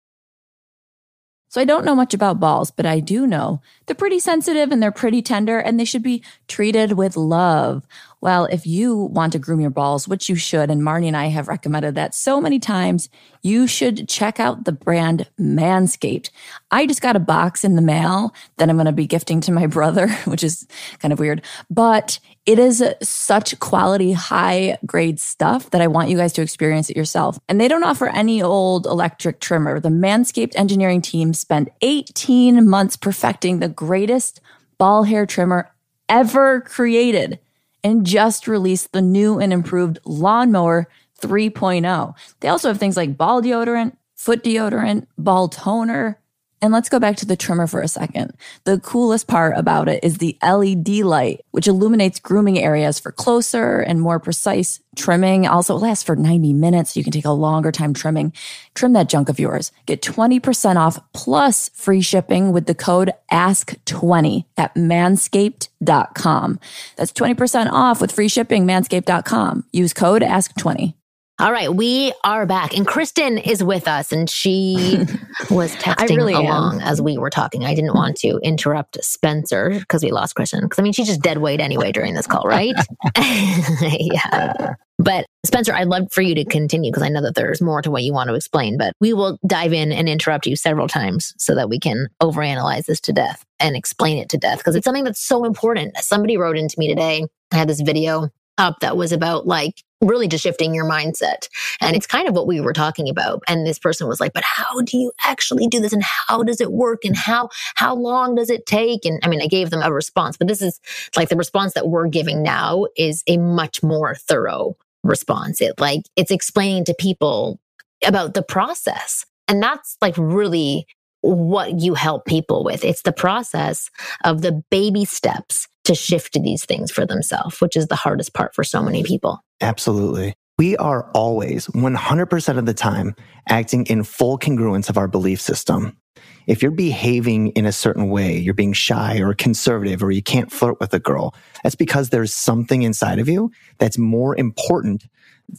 [1.49, 4.81] So I don't know much about balls, but I do know they're pretty sensitive and
[4.81, 7.87] they're pretty tender and they should be treated with love.
[8.21, 11.27] Well, if you want to groom your balls, which you should, and Marni and I
[11.27, 13.07] have recommended that so many times,
[13.43, 16.29] you should check out the brand Manscaped.
[16.69, 19.53] I just got a box in the mail that I'm going to be gifting to
[19.53, 20.67] my brother, which is
[20.99, 26.17] kind of weird, but it is such quality, high grade stuff that I want you
[26.17, 27.39] guys to experience it yourself.
[27.47, 29.79] And they don't offer any old electric trimmer.
[29.79, 34.41] The Manscaped engineering team spent 18 months perfecting the greatest
[34.77, 35.71] ball hair trimmer
[36.09, 37.39] ever created
[37.83, 40.87] and just released the new and improved Lawnmower
[41.21, 42.13] 3.0.
[42.39, 46.19] They also have things like ball deodorant, foot deodorant, ball toner,
[46.61, 48.33] and let's go back to the trimmer for a second.
[48.65, 53.79] The coolest part about it is the LED light, which illuminates grooming areas for closer
[53.79, 55.47] and more precise trimming.
[55.47, 56.93] Also, it lasts for 90 minutes.
[56.93, 58.33] So you can take a longer time trimming.
[58.75, 59.71] Trim that junk of yours.
[59.85, 66.59] Get 20% off plus free shipping with the code ASK20 at manscaped.com.
[66.97, 69.65] That's 20% off with free shipping, manscaped.com.
[69.71, 70.93] Use code ASK20.
[71.41, 74.97] All right, we are back, and Kristen is with us, and she
[75.49, 76.87] was texting really along am.
[76.87, 77.63] as we were talking.
[77.63, 80.59] I didn't want to interrupt Spencer because we lost Kristen.
[80.59, 82.75] Because I mean, she's just dead weight anyway during this call, right?
[83.17, 84.73] yeah.
[84.97, 87.89] But Spencer, I'd love for you to continue because I know that there's more to
[87.89, 91.33] what you want to explain, but we will dive in and interrupt you several times
[91.37, 94.83] so that we can overanalyze this to death and explain it to death because it's
[94.83, 95.95] something that's so important.
[95.99, 97.23] Somebody wrote into me today.
[97.53, 101.49] I had this video up that was about like really just shifting your mindset.
[101.81, 103.43] And it's kind of what we were talking about.
[103.47, 105.93] And this person was like, but how do you actually do this?
[105.93, 107.03] And how does it work?
[107.03, 109.05] And how, how long does it take?
[109.05, 110.79] And I mean, I gave them a response, but this is
[111.17, 115.59] like the response that we're giving now is a much more thorough response.
[115.61, 117.59] It like, it's explaining to people
[118.05, 119.25] about the process.
[119.47, 120.87] And that's like really
[121.21, 122.85] what you help people with.
[122.85, 123.89] It's the process
[124.23, 128.35] of the baby steps to shift to these things for themselves, which is the hardest
[128.35, 129.43] part for so many people.
[129.59, 130.35] Absolutely.
[130.59, 133.15] We are always 100% of the time
[133.47, 135.97] acting in full congruence of our belief system.
[136.45, 140.51] If you're behaving in a certain way, you're being shy or conservative or you can't
[140.51, 145.07] flirt with a girl, that's because there's something inside of you that's more important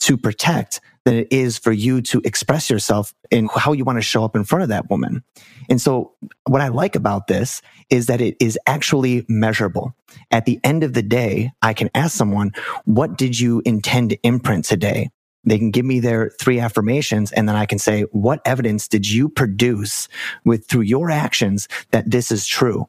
[0.00, 4.02] to protect than it is for you to express yourself in how you want to
[4.02, 5.22] show up in front of that woman.
[5.68, 6.12] And so
[6.46, 9.94] what I like about this is that it is actually measurable.
[10.30, 12.52] At the end of the day, I can ask someone,
[12.84, 15.10] what did you intend to imprint today?
[15.44, 19.08] They can give me their three affirmations and then I can say, what evidence did
[19.08, 20.08] you produce
[20.44, 22.88] with through your actions that this is true?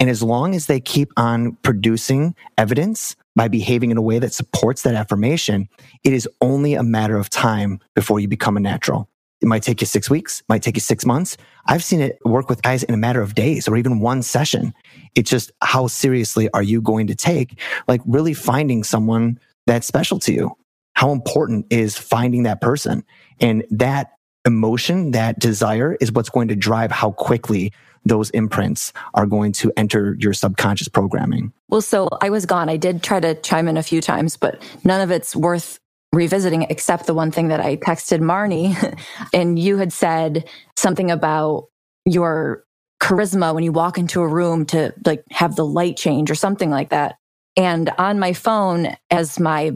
[0.00, 4.32] And as long as they keep on producing evidence by behaving in a way that
[4.32, 5.68] supports that affirmation,
[6.04, 9.08] it is only a matter of time before you become a natural.
[9.40, 11.36] It might take you six weeks, might take you six months.
[11.66, 14.72] I've seen it work with guys in a matter of days or even one session.
[15.16, 20.20] It's just how seriously are you going to take like really finding someone that's special
[20.20, 20.56] to you?
[20.94, 23.02] How important is finding that person?
[23.40, 24.12] And that
[24.44, 27.72] emotion, that desire is what's going to drive how quickly
[28.04, 31.52] those imprints are going to enter your subconscious programming.
[31.68, 32.68] Well, so I was gone.
[32.68, 35.78] I did try to chime in a few times, but none of it's worth
[36.12, 38.76] revisiting except the one thing that I texted Marni
[39.32, 41.68] and you had said something about
[42.04, 42.64] your
[43.02, 46.70] charisma when you walk into a room to like have the light change or something
[46.70, 47.16] like that.
[47.56, 49.72] And on my phone as my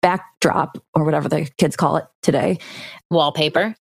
[0.00, 2.58] backdrop or whatever the kids call it today,
[3.10, 3.74] wallpaper,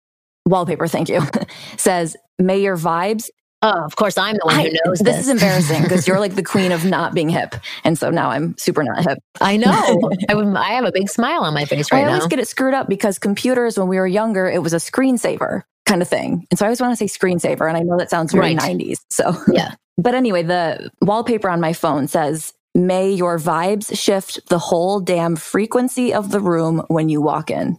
[0.46, 1.22] wallpaper, thank you,
[1.76, 3.28] says, may your vibes
[3.60, 5.16] Oh, of course, I'm the one who knows this.
[5.16, 7.56] This is embarrassing because you're like the queen of not being hip.
[7.82, 9.18] And so now I'm super not hip.
[9.40, 9.72] I know.
[10.28, 12.08] I, I, have a big smile on my face right now.
[12.08, 14.76] I always get it screwed up because computers, when we were younger, it was a
[14.76, 16.46] screensaver kind of thing.
[16.50, 17.66] And so I always want to say screensaver.
[17.66, 18.78] And I know that sounds very right.
[18.78, 18.98] 90s.
[19.10, 19.74] So, yeah.
[20.00, 25.34] But anyway, the wallpaper on my phone says, May your vibes shift the whole damn
[25.34, 27.78] frequency of the room when you walk in.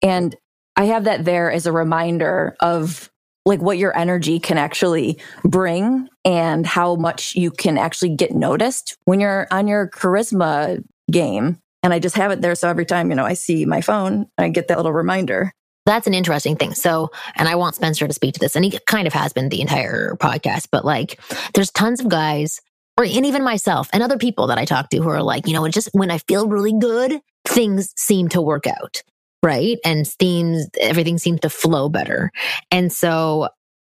[0.00, 0.34] And
[0.76, 3.10] I have that there as a reminder of
[3.48, 8.96] like what your energy can actually bring and how much you can actually get noticed
[9.06, 11.58] when you're on your charisma game.
[11.82, 12.54] And I just have it there.
[12.54, 15.52] So every time, you know, I see my phone, I get that little reminder.
[15.86, 16.74] That's an interesting thing.
[16.74, 19.48] So, and I want Spencer to speak to this, and he kind of has been
[19.48, 21.18] the entire podcast, but like
[21.54, 22.60] there's tons of guys,
[22.98, 25.54] or and even myself and other people that I talk to who are like, you
[25.54, 29.02] know, just when I feel really good, things seem to work out
[29.42, 29.78] right?
[29.84, 32.30] And themes, everything seems to flow better.
[32.70, 33.48] And so,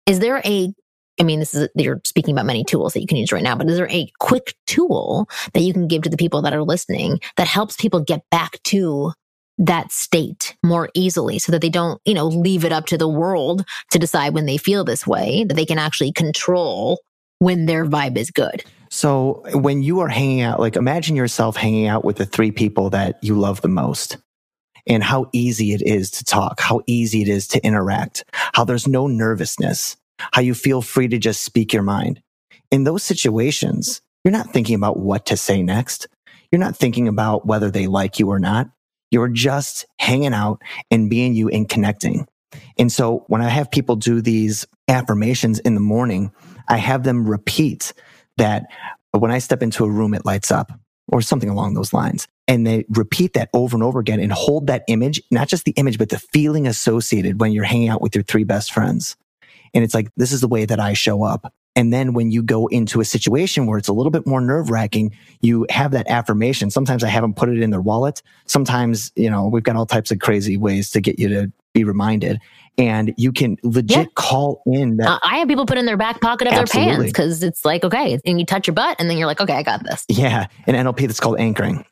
[0.06, 0.73] is there a
[1.19, 3.56] I mean, this is, you're speaking about many tools that you can use right now,
[3.56, 6.63] but is there a quick tool that you can give to the people that are
[6.63, 9.12] listening that helps people get back to
[9.58, 13.08] that state more easily so that they don't, you know, leave it up to the
[13.08, 17.02] world to decide when they feel this way, that they can actually control
[17.39, 18.63] when their vibe is good?
[18.89, 22.89] So when you are hanging out, like imagine yourself hanging out with the three people
[22.91, 24.17] that you love the most
[24.89, 28.88] and how easy it is to talk, how easy it is to interact, how there's
[28.88, 32.21] no nervousness, how you feel free to just speak your mind.
[32.71, 36.08] In those situations, you're not thinking about what to say next.
[36.52, 38.69] You're not thinking about whether they like you or not.
[39.12, 42.28] You're just hanging out and being you and connecting.
[42.78, 46.32] And so when I have people do these affirmations in the morning,
[46.67, 47.93] I have them repeat
[48.38, 48.67] that
[49.12, 50.71] when I step into a room, it lights up
[51.12, 52.28] or something along those lines.
[52.50, 55.72] And they repeat that over and over again and hold that image, not just the
[55.74, 59.16] image, but the feeling associated when you're hanging out with your three best friends.
[59.74, 61.54] And it's like, this is the way that I show up.
[61.76, 64.72] And then when you go into a situation where it's a little bit more nerve
[64.72, 66.72] wracking, you have that affirmation.
[66.72, 68.24] Sometimes I have them put it in their wallet.
[68.48, 71.84] Sometimes, you know, we've got all types of crazy ways to get you to be
[71.84, 72.42] reminded.
[72.78, 74.06] And you can legit yeah.
[74.16, 75.08] call in that.
[75.08, 76.92] Uh, I have people put in their back pocket of Absolutely.
[76.92, 79.40] their pants because it's like, okay, and you touch your butt and then you're like,
[79.40, 80.06] okay, I got this.
[80.10, 80.48] Yeah.
[80.66, 81.86] In NLP, that's called anchoring.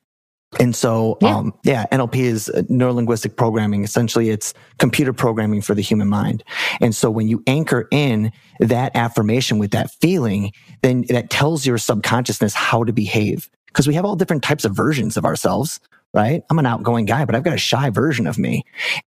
[0.60, 1.36] And so, yeah.
[1.36, 3.84] Um, yeah, NLP is neurolinguistic programming.
[3.84, 6.44] Essentially, it's computer programming for the human mind.
[6.80, 11.78] And so when you anchor in that affirmation with that feeling, then that tells your
[11.78, 13.50] subconsciousness how to behave.
[13.68, 15.80] Because we have all different types of versions of ourselves.
[16.14, 16.44] right?
[16.50, 18.64] I'm an outgoing guy, but I've got a shy version of me.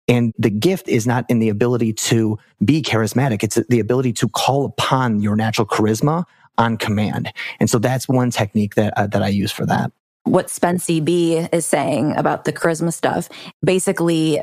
[0.09, 3.43] And the gift is not in the ability to be charismatic.
[3.43, 6.25] It's the ability to call upon your natural charisma
[6.59, 7.33] on command.
[7.61, 9.93] And so that's one technique that, uh, that I use for that.
[10.29, 13.29] What Spency B is saying about the charisma stuff,
[13.65, 14.41] basically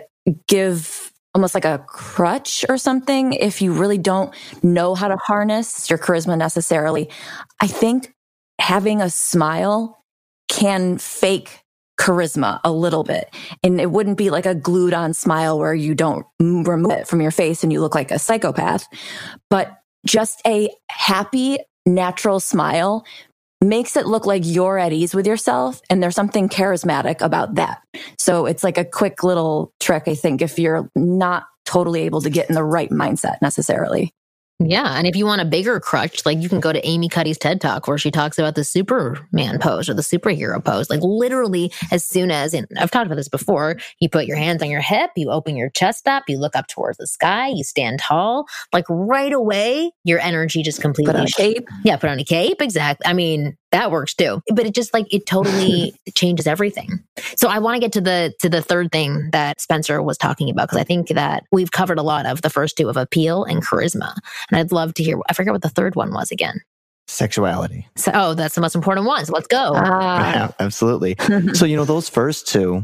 [0.47, 5.89] give almost like a crutch or something if you really don't know how to harness
[5.89, 7.09] your charisma necessarily.
[7.59, 8.13] I think
[8.59, 10.01] having a smile
[10.47, 11.59] can fake
[11.99, 13.33] charisma a little bit.
[13.63, 17.21] And it wouldn't be like a glued on smile where you don't remove it from
[17.21, 18.87] your face and you look like a psychopath,
[19.49, 23.05] but just a happy, natural smile
[23.67, 25.81] makes it look like you're at ease with yourself.
[25.89, 27.81] And there's something charismatic about that.
[28.17, 32.29] So it's like a quick little trick, I think, if you're not totally able to
[32.29, 34.13] get in the right mindset necessarily.
[34.59, 34.97] Yeah.
[34.97, 37.59] And if you want a bigger crutch, like you can go to Amy Cuddy's TED
[37.59, 40.89] Talk where she talks about the Superman pose or the superhero pose.
[40.89, 44.63] Like literally, as soon as, and I've talked about this before, you put your hands
[44.63, 47.65] on your hip, you open your chest up, you look up towards the sky, you
[47.65, 48.45] stand tall.
[48.71, 51.11] Like right away, your energy just completely.
[51.11, 51.67] Put on a cape.
[51.83, 52.61] Yeah, put on a cape.
[52.61, 53.05] Exactly.
[53.05, 54.41] I mean, that works too.
[54.53, 57.03] But it just like it totally changes everything.
[57.35, 60.49] So I want to get to the to the third thing that Spencer was talking
[60.49, 63.43] about because I think that we've covered a lot of the first two of appeal
[63.43, 64.15] and charisma.
[64.49, 66.61] And I'd love to hear I forget what the third one was again.
[67.07, 67.87] Sexuality.
[67.95, 69.25] So oh, that's the most important one.
[69.25, 69.73] So let's go.
[69.75, 70.33] Ah.
[70.33, 71.15] Yeah, absolutely.
[71.53, 72.83] so, you know, those first two,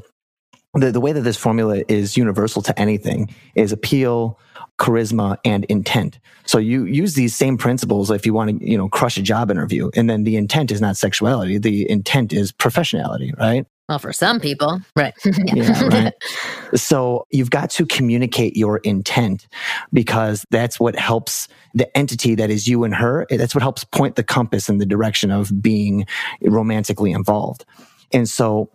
[0.75, 4.39] the, the way that this formula is universal to anything is appeal,
[4.79, 6.19] charisma, and intent.
[6.45, 9.51] So you use these same principles if you want to, you know, crush a job
[9.51, 9.91] interview.
[9.95, 11.57] And then the intent is not sexuality.
[11.57, 13.65] The intent is professionality, right?
[13.91, 15.13] well, for some people, right?
[15.53, 16.13] Yeah, right.
[16.75, 19.47] so you've got to communicate your intent
[19.91, 23.27] because that's what helps the entity that is you and her.
[23.29, 26.05] That's what helps point the compass in the direction of being
[26.41, 27.65] romantically involved.
[28.13, 28.71] And so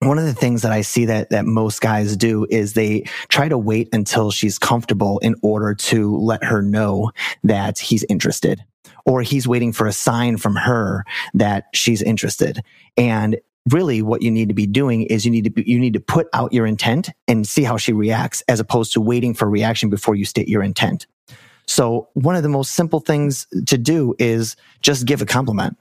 [0.00, 3.48] one of the things that I see that, that most guys do is they try
[3.48, 7.12] to wait until she's comfortable in order to let her know
[7.44, 8.64] that he's interested
[9.04, 12.62] or he's waiting for a sign from her that she's interested.
[12.96, 13.38] And
[13.70, 16.00] really what you need to be doing is you need to be, you need to
[16.00, 19.90] put out your intent and see how she reacts as opposed to waiting for reaction
[19.90, 21.06] before you state your intent.
[21.66, 25.76] So one of the most simple things to do is just give a compliment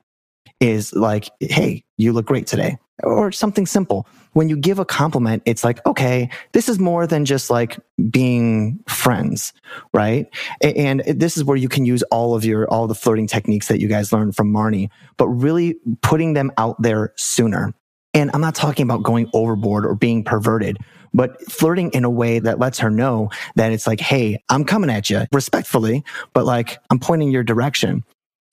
[0.59, 4.07] is like, Hey, you look great today or something simple.
[4.33, 8.79] When you give a compliment, it's like, okay, this is more than just like being
[8.87, 9.53] friends,
[9.93, 10.27] right?
[10.61, 13.79] And this is where you can use all of your, all the flirting techniques that
[13.79, 17.73] you guys learned from Marni, but really putting them out there sooner.
[18.13, 20.77] And I'm not talking about going overboard or being perverted,
[21.13, 24.89] but flirting in a way that lets her know that it's like, Hey, I'm coming
[24.89, 28.03] at you respectfully, but like I'm pointing your direction.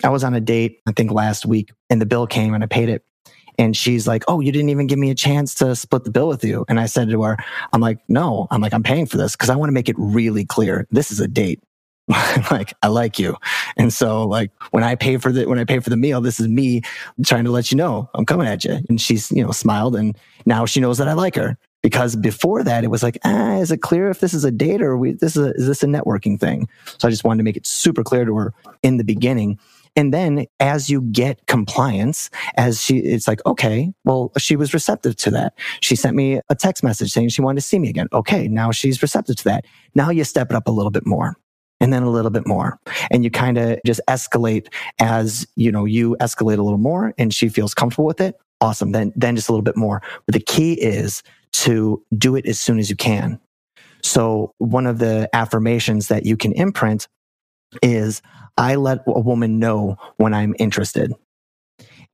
[0.04, 2.66] I was on a date, I think last week, and the bill came and I
[2.66, 3.02] paid it.
[3.58, 6.28] And she's like, Oh, you didn't even give me a chance to split the bill
[6.28, 6.64] with you.
[6.68, 7.36] And I said to her,
[7.72, 9.96] I'm like, No, I'm like, I'm paying for this because I want to make it
[9.98, 10.86] really clear.
[10.90, 11.60] This is a date.
[12.52, 13.36] like I like you.
[13.76, 16.38] And so like when I pay for the when I pay for the meal, this
[16.38, 16.82] is me
[17.24, 18.78] trying to let you know I'm coming at you.
[18.88, 21.58] And she's, you know, smiled and now she knows that I like her.
[21.82, 24.82] Because before that it was like, ah, is it clear if this is a date
[24.82, 26.68] or we this is a, is this a networking thing?
[26.98, 29.58] So I just wanted to make it super clear to her in the beginning.
[29.96, 35.16] And then as you get compliance, as she, it's like, okay, well, she was receptive
[35.16, 35.54] to that.
[35.80, 38.08] She sent me a text message saying she wanted to see me again.
[38.12, 38.46] Okay.
[38.46, 39.64] Now she's receptive to that.
[39.94, 41.36] Now you step it up a little bit more
[41.80, 42.78] and then a little bit more.
[43.10, 44.68] And you kind of just escalate
[45.00, 48.36] as, you know, you escalate a little more and she feels comfortable with it.
[48.60, 48.92] Awesome.
[48.92, 50.02] Then, then just a little bit more.
[50.26, 53.40] But the key is to do it as soon as you can.
[54.02, 57.08] So one of the affirmations that you can imprint
[57.82, 58.22] is
[58.56, 61.12] I let a woman know when I'm interested.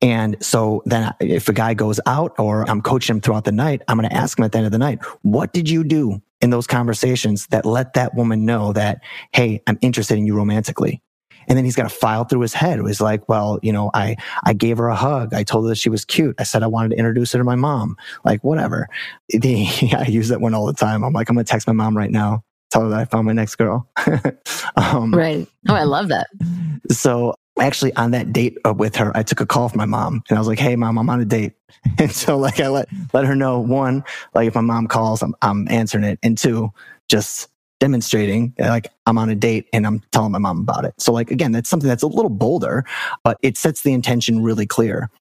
[0.01, 3.81] And so then if a guy goes out or I'm coaching him throughout the night,
[3.87, 6.21] I'm going to ask him at the end of the night, what did you do
[6.41, 11.01] in those conversations that let that woman know that, Hey, I'm interested in you romantically.
[11.47, 12.79] And then he's got to file through his head.
[12.79, 15.33] It was like, well, you know, I, I gave her a hug.
[15.33, 16.35] I told her that she was cute.
[16.39, 17.97] I said I wanted to introduce her to my mom.
[18.23, 18.87] Like, whatever.
[19.33, 21.03] I use that one all the time.
[21.03, 22.43] I'm like, I'm going to text my mom right now.
[22.73, 23.87] Tell her that I found my next girl.
[24.75, 25.47] um, right.
[25.69, 26.25] Oh, I love that.
[26.89, 30.23] So actually on that date uh, with her, I took a call from my mom
[30.27, 31.53] and I was like, Hey mom, I'm on a date.
[31.99, 35.35] And so like I let, let her know one, like if my mom calls, I'm,
[35.43, 36.17] I'm answering it.
[36.23, 36.71] And two,
[37.07, 37.47] just
[37.79, 40.95] demonstrating like I'm on a date and I'm telling my mom about it.
[40.97, 42.85] So like, again, that's something that's a little bolder,
[43.23, 45.11] but it sets the intention really clear.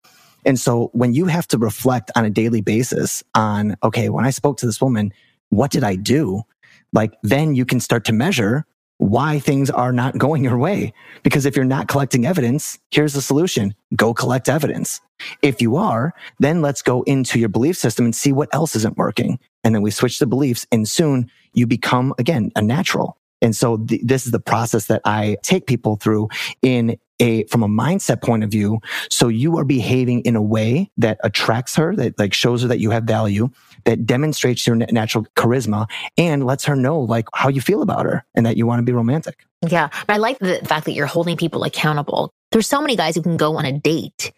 [0.47, 4.31] And so when you have to reflect on a daily basis on, okay, when I
[4.31, 5.13] spoke to this woman,
[5.51, 6.45] what did I do?
[6.93, 8.67] Like then you can start to measure
[8.99, 10.93] why things are not going your way.
[11.23, 13.75] Because if you're not collecting evidence, here's the solution.
[13.97, 15.01] Go collect evidence.
[15.43, 18.97] If you are, then let's go into your belief system and see what else isn't
[18.97, 19.41] working.
[19.65, 23.19] And then we switch the beliefs and soon you become again a natural.
[23.41, 26.29] And so th- this is the process that I take people through
[26.63, 28.81] in a, from a mindset point of view.
[29.11, 32.81] So you are behaving in a way that attracts her, that like shows her that
[32.81, 33.49] you have value,
[33.85, 38.25] that demonstrates your natural charisma and lets her know like how you feel about her
[38.35, 39.47] and that you want to be romantic.
[39.67, 39.89] Yeah.
[40.09, 42.33] I like the fact that you're holding people accountable.
[42.51, 44.33] There's so many guys who can go on a date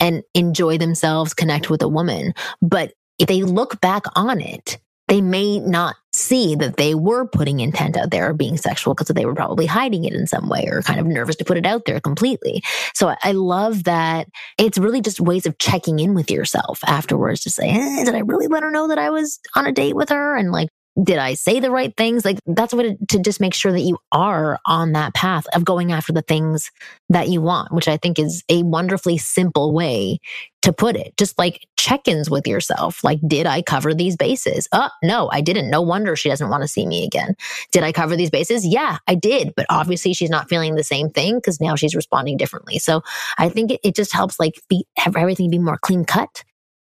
[0.00, 2.34] and enjoy themselves, connect with a woman.
[2.62, 4.78] But if they look back on it,
[5.08, 9.26] they may not see that they were putting intent out there being sexual because they
[9.26, 11.84] were probably hiding it in some way or kind of nervous to put it out
[11.84, 12.62] there completely.
[12.94, 17.50] So I love that it's really just ways of checking in with yourself afterwards to
[17.50, 20.08] say, eh, did I really let her know that I was on a date with
[20.10, 20.36] her?
[20.36, 20.68] And like,
[21.02, 22.24] did I say the right things?
[22.24, 25.64] Like that's what it, to just make sure that you are on that path of
[25.64, 26.70] going after the things
[27.08, 30.18] that you want, which I think is a wonderfully simple way
[30.62, 31.16] to put it.
[31.16, 33.04] Just like check-ins with yourself.
[33.04, 34.68] Like, did I cover these bases?
[34.72, 35.70] Oh, no, I didn't.
[35.70, 37.36] No wonder she doesn't want to see me again.
[37.70, 38.66] Did I cover these bases?
[38.66, 39.54] Yeah, I did.
[39.56, 42.80] But obviously she's not feeling the same thing because now she's responding differently.
[42.80, 43.02] So
[43.38, 46.42] I think it, it just helps like be, have everything be more clean cut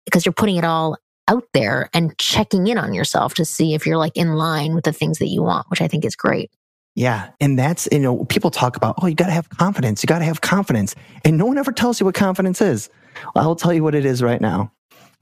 [0.06, 0.98] because you're putting it all
[1.28, 4.84] out there and checking in on yourself to see if you're like in line with
[4.84, 6.52] the things that you want, which I think is great.
[6.96, 7.32] Yeah.
[7.42, 10.02] And that's, you know, people talk about, oh, you got to have confidence.
[10.02, 10.96] You got to have confidence.
[11.26, 12.90] And no one ever tells you what confidence is.
[13.34, 14.72] Well, I'll tell you what it is right now.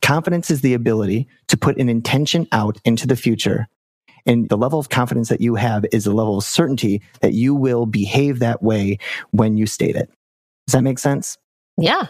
[0.02, 3.68] Confidence is the ability to put an intention out into the future.
[4.26, 7.56] And the level of confidence that you have is the level of certainty that you
[7.56, 9.00] will behave that way
[9.32, 10.10] when you state it.
[10.68, 11.38] Does that make sense?
[11.78, 12.08] Yeah.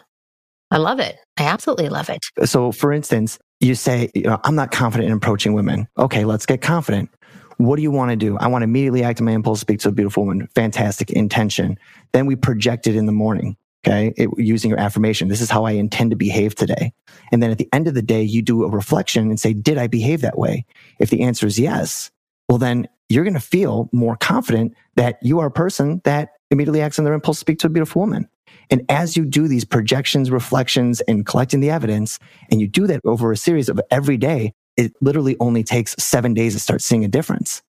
[0.71, 1.17] I love it.
[1.37, 2.19] I absolutely love it.
[2.45, 5.87] So, for instance, you say, you know, I'm not confident in approaching women.
[5.97, 7.09] Okay, let's get confident.
[7.57, 8.37] What do you want to do?
[8.37, 10.47] I want to immediately act on my impulse, to speak to a beautiful woman.
[10.55, 11.77] Fantastic intention.
[12.11, 13.55] Then we project it in the morning.
[13.85, 14.13] Okay.
[14.15, 15.27] It, using your affirmation.
[15.27, 16.93] This is how I intend to behave today.
[17.31, 19.77] And then at the end of the day, you do a reflection and say, did
[19.77, 20.65] I behave that way?
[20.99, 22.09] If the answer is yes,
[22.47, 26.81] well, then you're going to feel more confident that you are a person that immediately
[26.81, 28.29] acts on their impulse to speak to a beautiful woman.
[28.69, 33.01] And as you do these projections, reflections, and collecting the evidence, and you do that
[33.05, 37.05] over a series of every day, it literally only takes seven days to start seeing
[37.05, 37.61] a difference.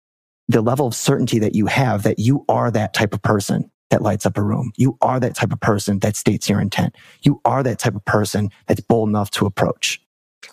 [0.49, 4.03] The level of certainty that you have that you are that type of person that
[4.03, 4.73] lights up a room.
[4.77, 6.97] You are that type of person that states your intent.
[7.23, 10.01] You are that type of person that's bold enough to approach.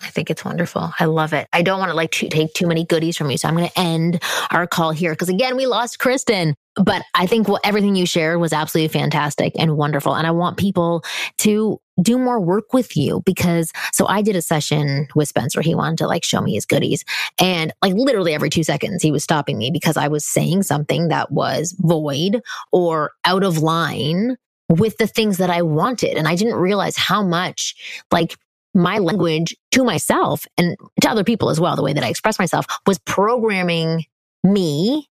[0.00, 0.92] I think it's wonderful.
[0.98, 1.48] I love it.
[1.52, 3.36] I don't want to like to take too many goodies from you.
[3.36, 6.54] So I'm going to end our call here because again, we lost Kristen.
[6.76, 10.14] But I think what everything you shared was absolutely fantastic and wonderful.
[10.14, 11.04] And I want people
[11.38, 15.60] to do more work with you because so I did a session with Spencer.
[15.60, 17.04] He wanted to like show me his goodies.
[17.38, 21.08] And like literally every two seconds, he was stopping me because I was saying something
[21.08, 22.40] that was void
[22.72, 24.36] or out of line
[24.70, 26.16] with the things that I wanted.
[26.16, 27.74] And I didn't realize how much
[28.10, 28.36] like
[28.74, 32.38] my language to myself and to other people as well, the way that I express
[32.38, 34.04] myself was programming
[34.44, 35.08] me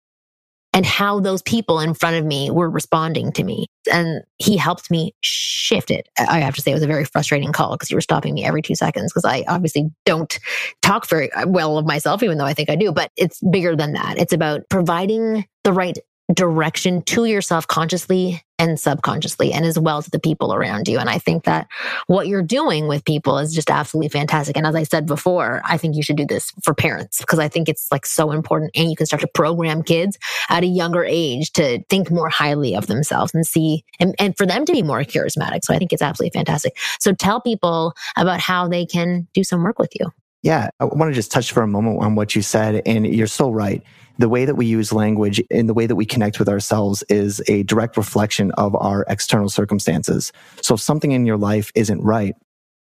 [0.74, 3.68] and how those people in front of me were responding to me.
[3.92, 6.08] And he helped me shift it.
[6.18, 8.46] I have to say it was a very frustrating call because you were stopping me
[8.46, 10.40] every two seconds because I obviously don't
[10.82, 13.76] talk very uh, well of myself, even though I think I do, but it's bigger
[13.76, 14.18] than that.
[14.18, 15.98] It's about providing the right
[16.34, 21.00] direction to yourself consciously and subconsciously and as well to the people around you.
[21.00, 21.68] And I think that
[22.06, 24.56] what you're doing with people is just absolutely fantastic.
[24.56, 27.48] And as I said before, I think you should do this for parents because I
[27.48, 31.04] think it's like so important and you can start to program kids at a younger
[31.04, 34.84] age to think more highly of themselves and see and, and for them to be
[34.84, 35.64] more charismatic.
[35.64, 36.78] So I think it's absolutely fantastic.
[37.00, 40.12] So tell people about how they can do some work with you.
[40.44, 42.84] Yeah, I want to just touch for a moment on what you said.
[42.86, 43.84] And you're so right.
[44.22, 47.42] The way that we use language and the way that we connect with ourselves is
[47.48, 50.32] a direct reflection of our external circumstances.
[50.62, 52.36] So if something in your life isn't right,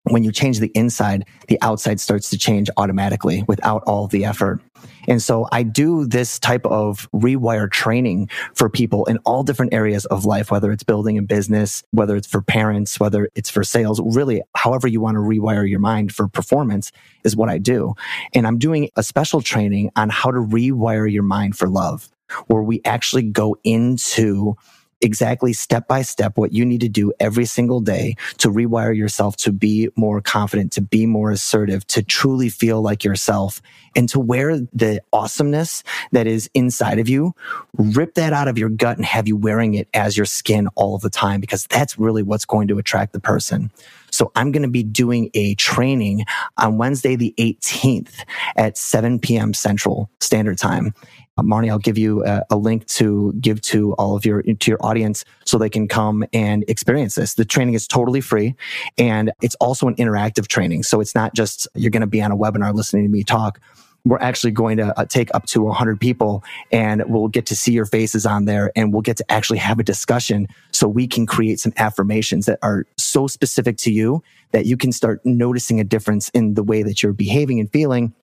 [0.09, 4.61] when you change the inside, the outside starts to change automatically without all the effort.
[5.09, 10.05] And so I do this type of rewire training for people in all different areas
[10.07, 14.01] of life, whether it's building a business, whether it's for parents, whether it's for sales,
[14.01, 16.93] really, however you want to rewire your mind for performance
[17.25, 17.95] is what I do.
[18.35, 22.09] And I'm doing a special training on how to rewire your mind for love,
[22.49, 24.57] where we actually go into
[25.01, 29.37] exactly step by step what you need to do every single day to rewire yourself
[29.37, 33.61] to be more confident, to be more assertive, to truly feel like yourself
[33.95, 35.83] and to wear the awesomeness
[36.13, 37.35] that is inside of you,
[37.77, 40.99] rip that out of your gut and have you wearing it as your skin all
[40.99, 43.71] the time because that's really what's going to attract the person.
[44.11, 46.25] So I'm going to be doing a training
[46.57, 48.25] on Wednesday, the 18th
[48.57, 49.53] at 7 p.m.
[49.53, 50.95] Central Standard Time.
[51.39, 54.71] Uh, Marni, I'll give you a, a, link to give to all of your to
[54.71, 57.35] your audience so they can come and experience this.
[57.35, 58.55] The training is totally free,
[58.97, 60.83] and it's also an interactive training.
[60.85, 63.61] So it's not just you're going to be on a webinar listening to me talk.
[64.07, 67.73] We're actually going to uh, take up to 100 people, and we'll get to see
[67.73, 71.27] your faces on there, and we'll get to actually have a discussion so we can
[71.27, 74.23] create some affirmations that are so specific to you
[74.53, 78.15] that you can start noticing a difference in the way that you're behaving and feeling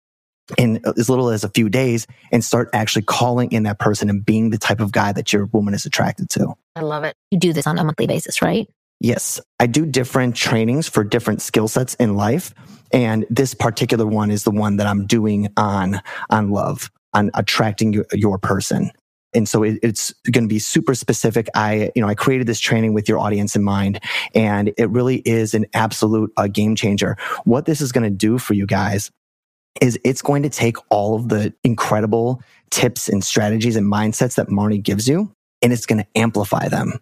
[0.57, 4.25] in as little as a few days and start actually calling in that person and
[4.25, 6.53] being the type of guy that your woman is attracted to.
[6.75, 7.15] I love it.
[7.31, 8.67] You do this on a monthly basis, right?
[8.99, 12.53] Yes, I do different trainings for different skill sets in life.
[12.91, 17.91] And this particular one is the one that I'm doing on, on love, on attracting
[17.93, 18.91] your, your person.
[19.35, 21.47] And so it, it's going to be super specific.
[21.55, 23.99] I, you know, I created this training with your audience in mind
[24.35, 27.17] and it really is an absolute uh, game changer.
[27.43, 29.11] What this is going to do for you guys
[29.81, 34.47] is it's going to take all of the incredible tips and strategies and mindsets that
[34.47, 36.99] Marni gives you and it's going to amplify them.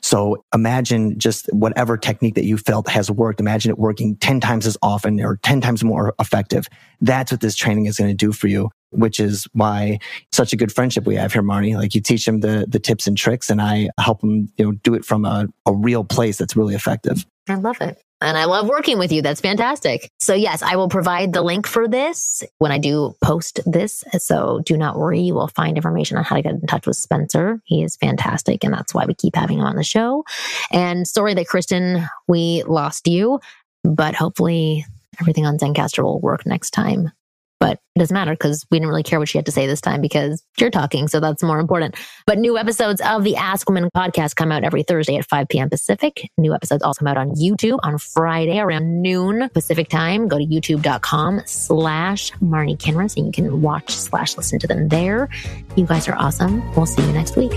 [0.00, 3.40] So imagine just whatever technique that you felt has worked.
[3.40, 6.68] Imagine it working 10 times as often or 10 times more effective.
[7.00, 9.98] That's what this training is going to do for you, which is why
[10.32, 11.76] such a good friendship we have here, Marni.
[11.76, 14.72] Like you teach them the, the tips and tricks and I help them, you know,
[14.72, 17.26] do it from a, a real place that's really effective.
[17.48, 18.02] I love it.
[18.20, 19.22] And I love working with you.
[19.22, 20.10] That's fantastic.
[20.18, 24.02] So yes, I will provide the link for this when I do post this.
[24.18, 25.20] So do not worry.
[25.20, 27.60] You will find information on how to get in touch with Spencer.
[27.64, 28.64] He is fantastic.
[28.64, 30.24] And that's why we keep having him on the show.
[30.72, 33.38] And sorry that Kristen, we lost you,
[33.84, 34.84] but hopefully
[35.20, 37.12] everything on Zencastr will work next time
[37.60, 39.80] but it doesn't matter because we didn't really care what she had to say this
[39.80, 41.08] time because you're talking.
[41.08, 41.96] So that's more important.
[42.26, 45.68] But new episodes of the Ask Women podcast come out every Thursday at 5 p.m.
[45.68, 46.30] Pacific.
[46.38, 50.28] New episodes also come out on YouTube on Friday around noon Pacific time.
[50.28, 55.28] Go to youtube.com slash Marni Kinrys and you can watch slash listen to them there.
[55.76, 56.74] You guys are awesome.
[56.74, 57.52] We'll see you next week.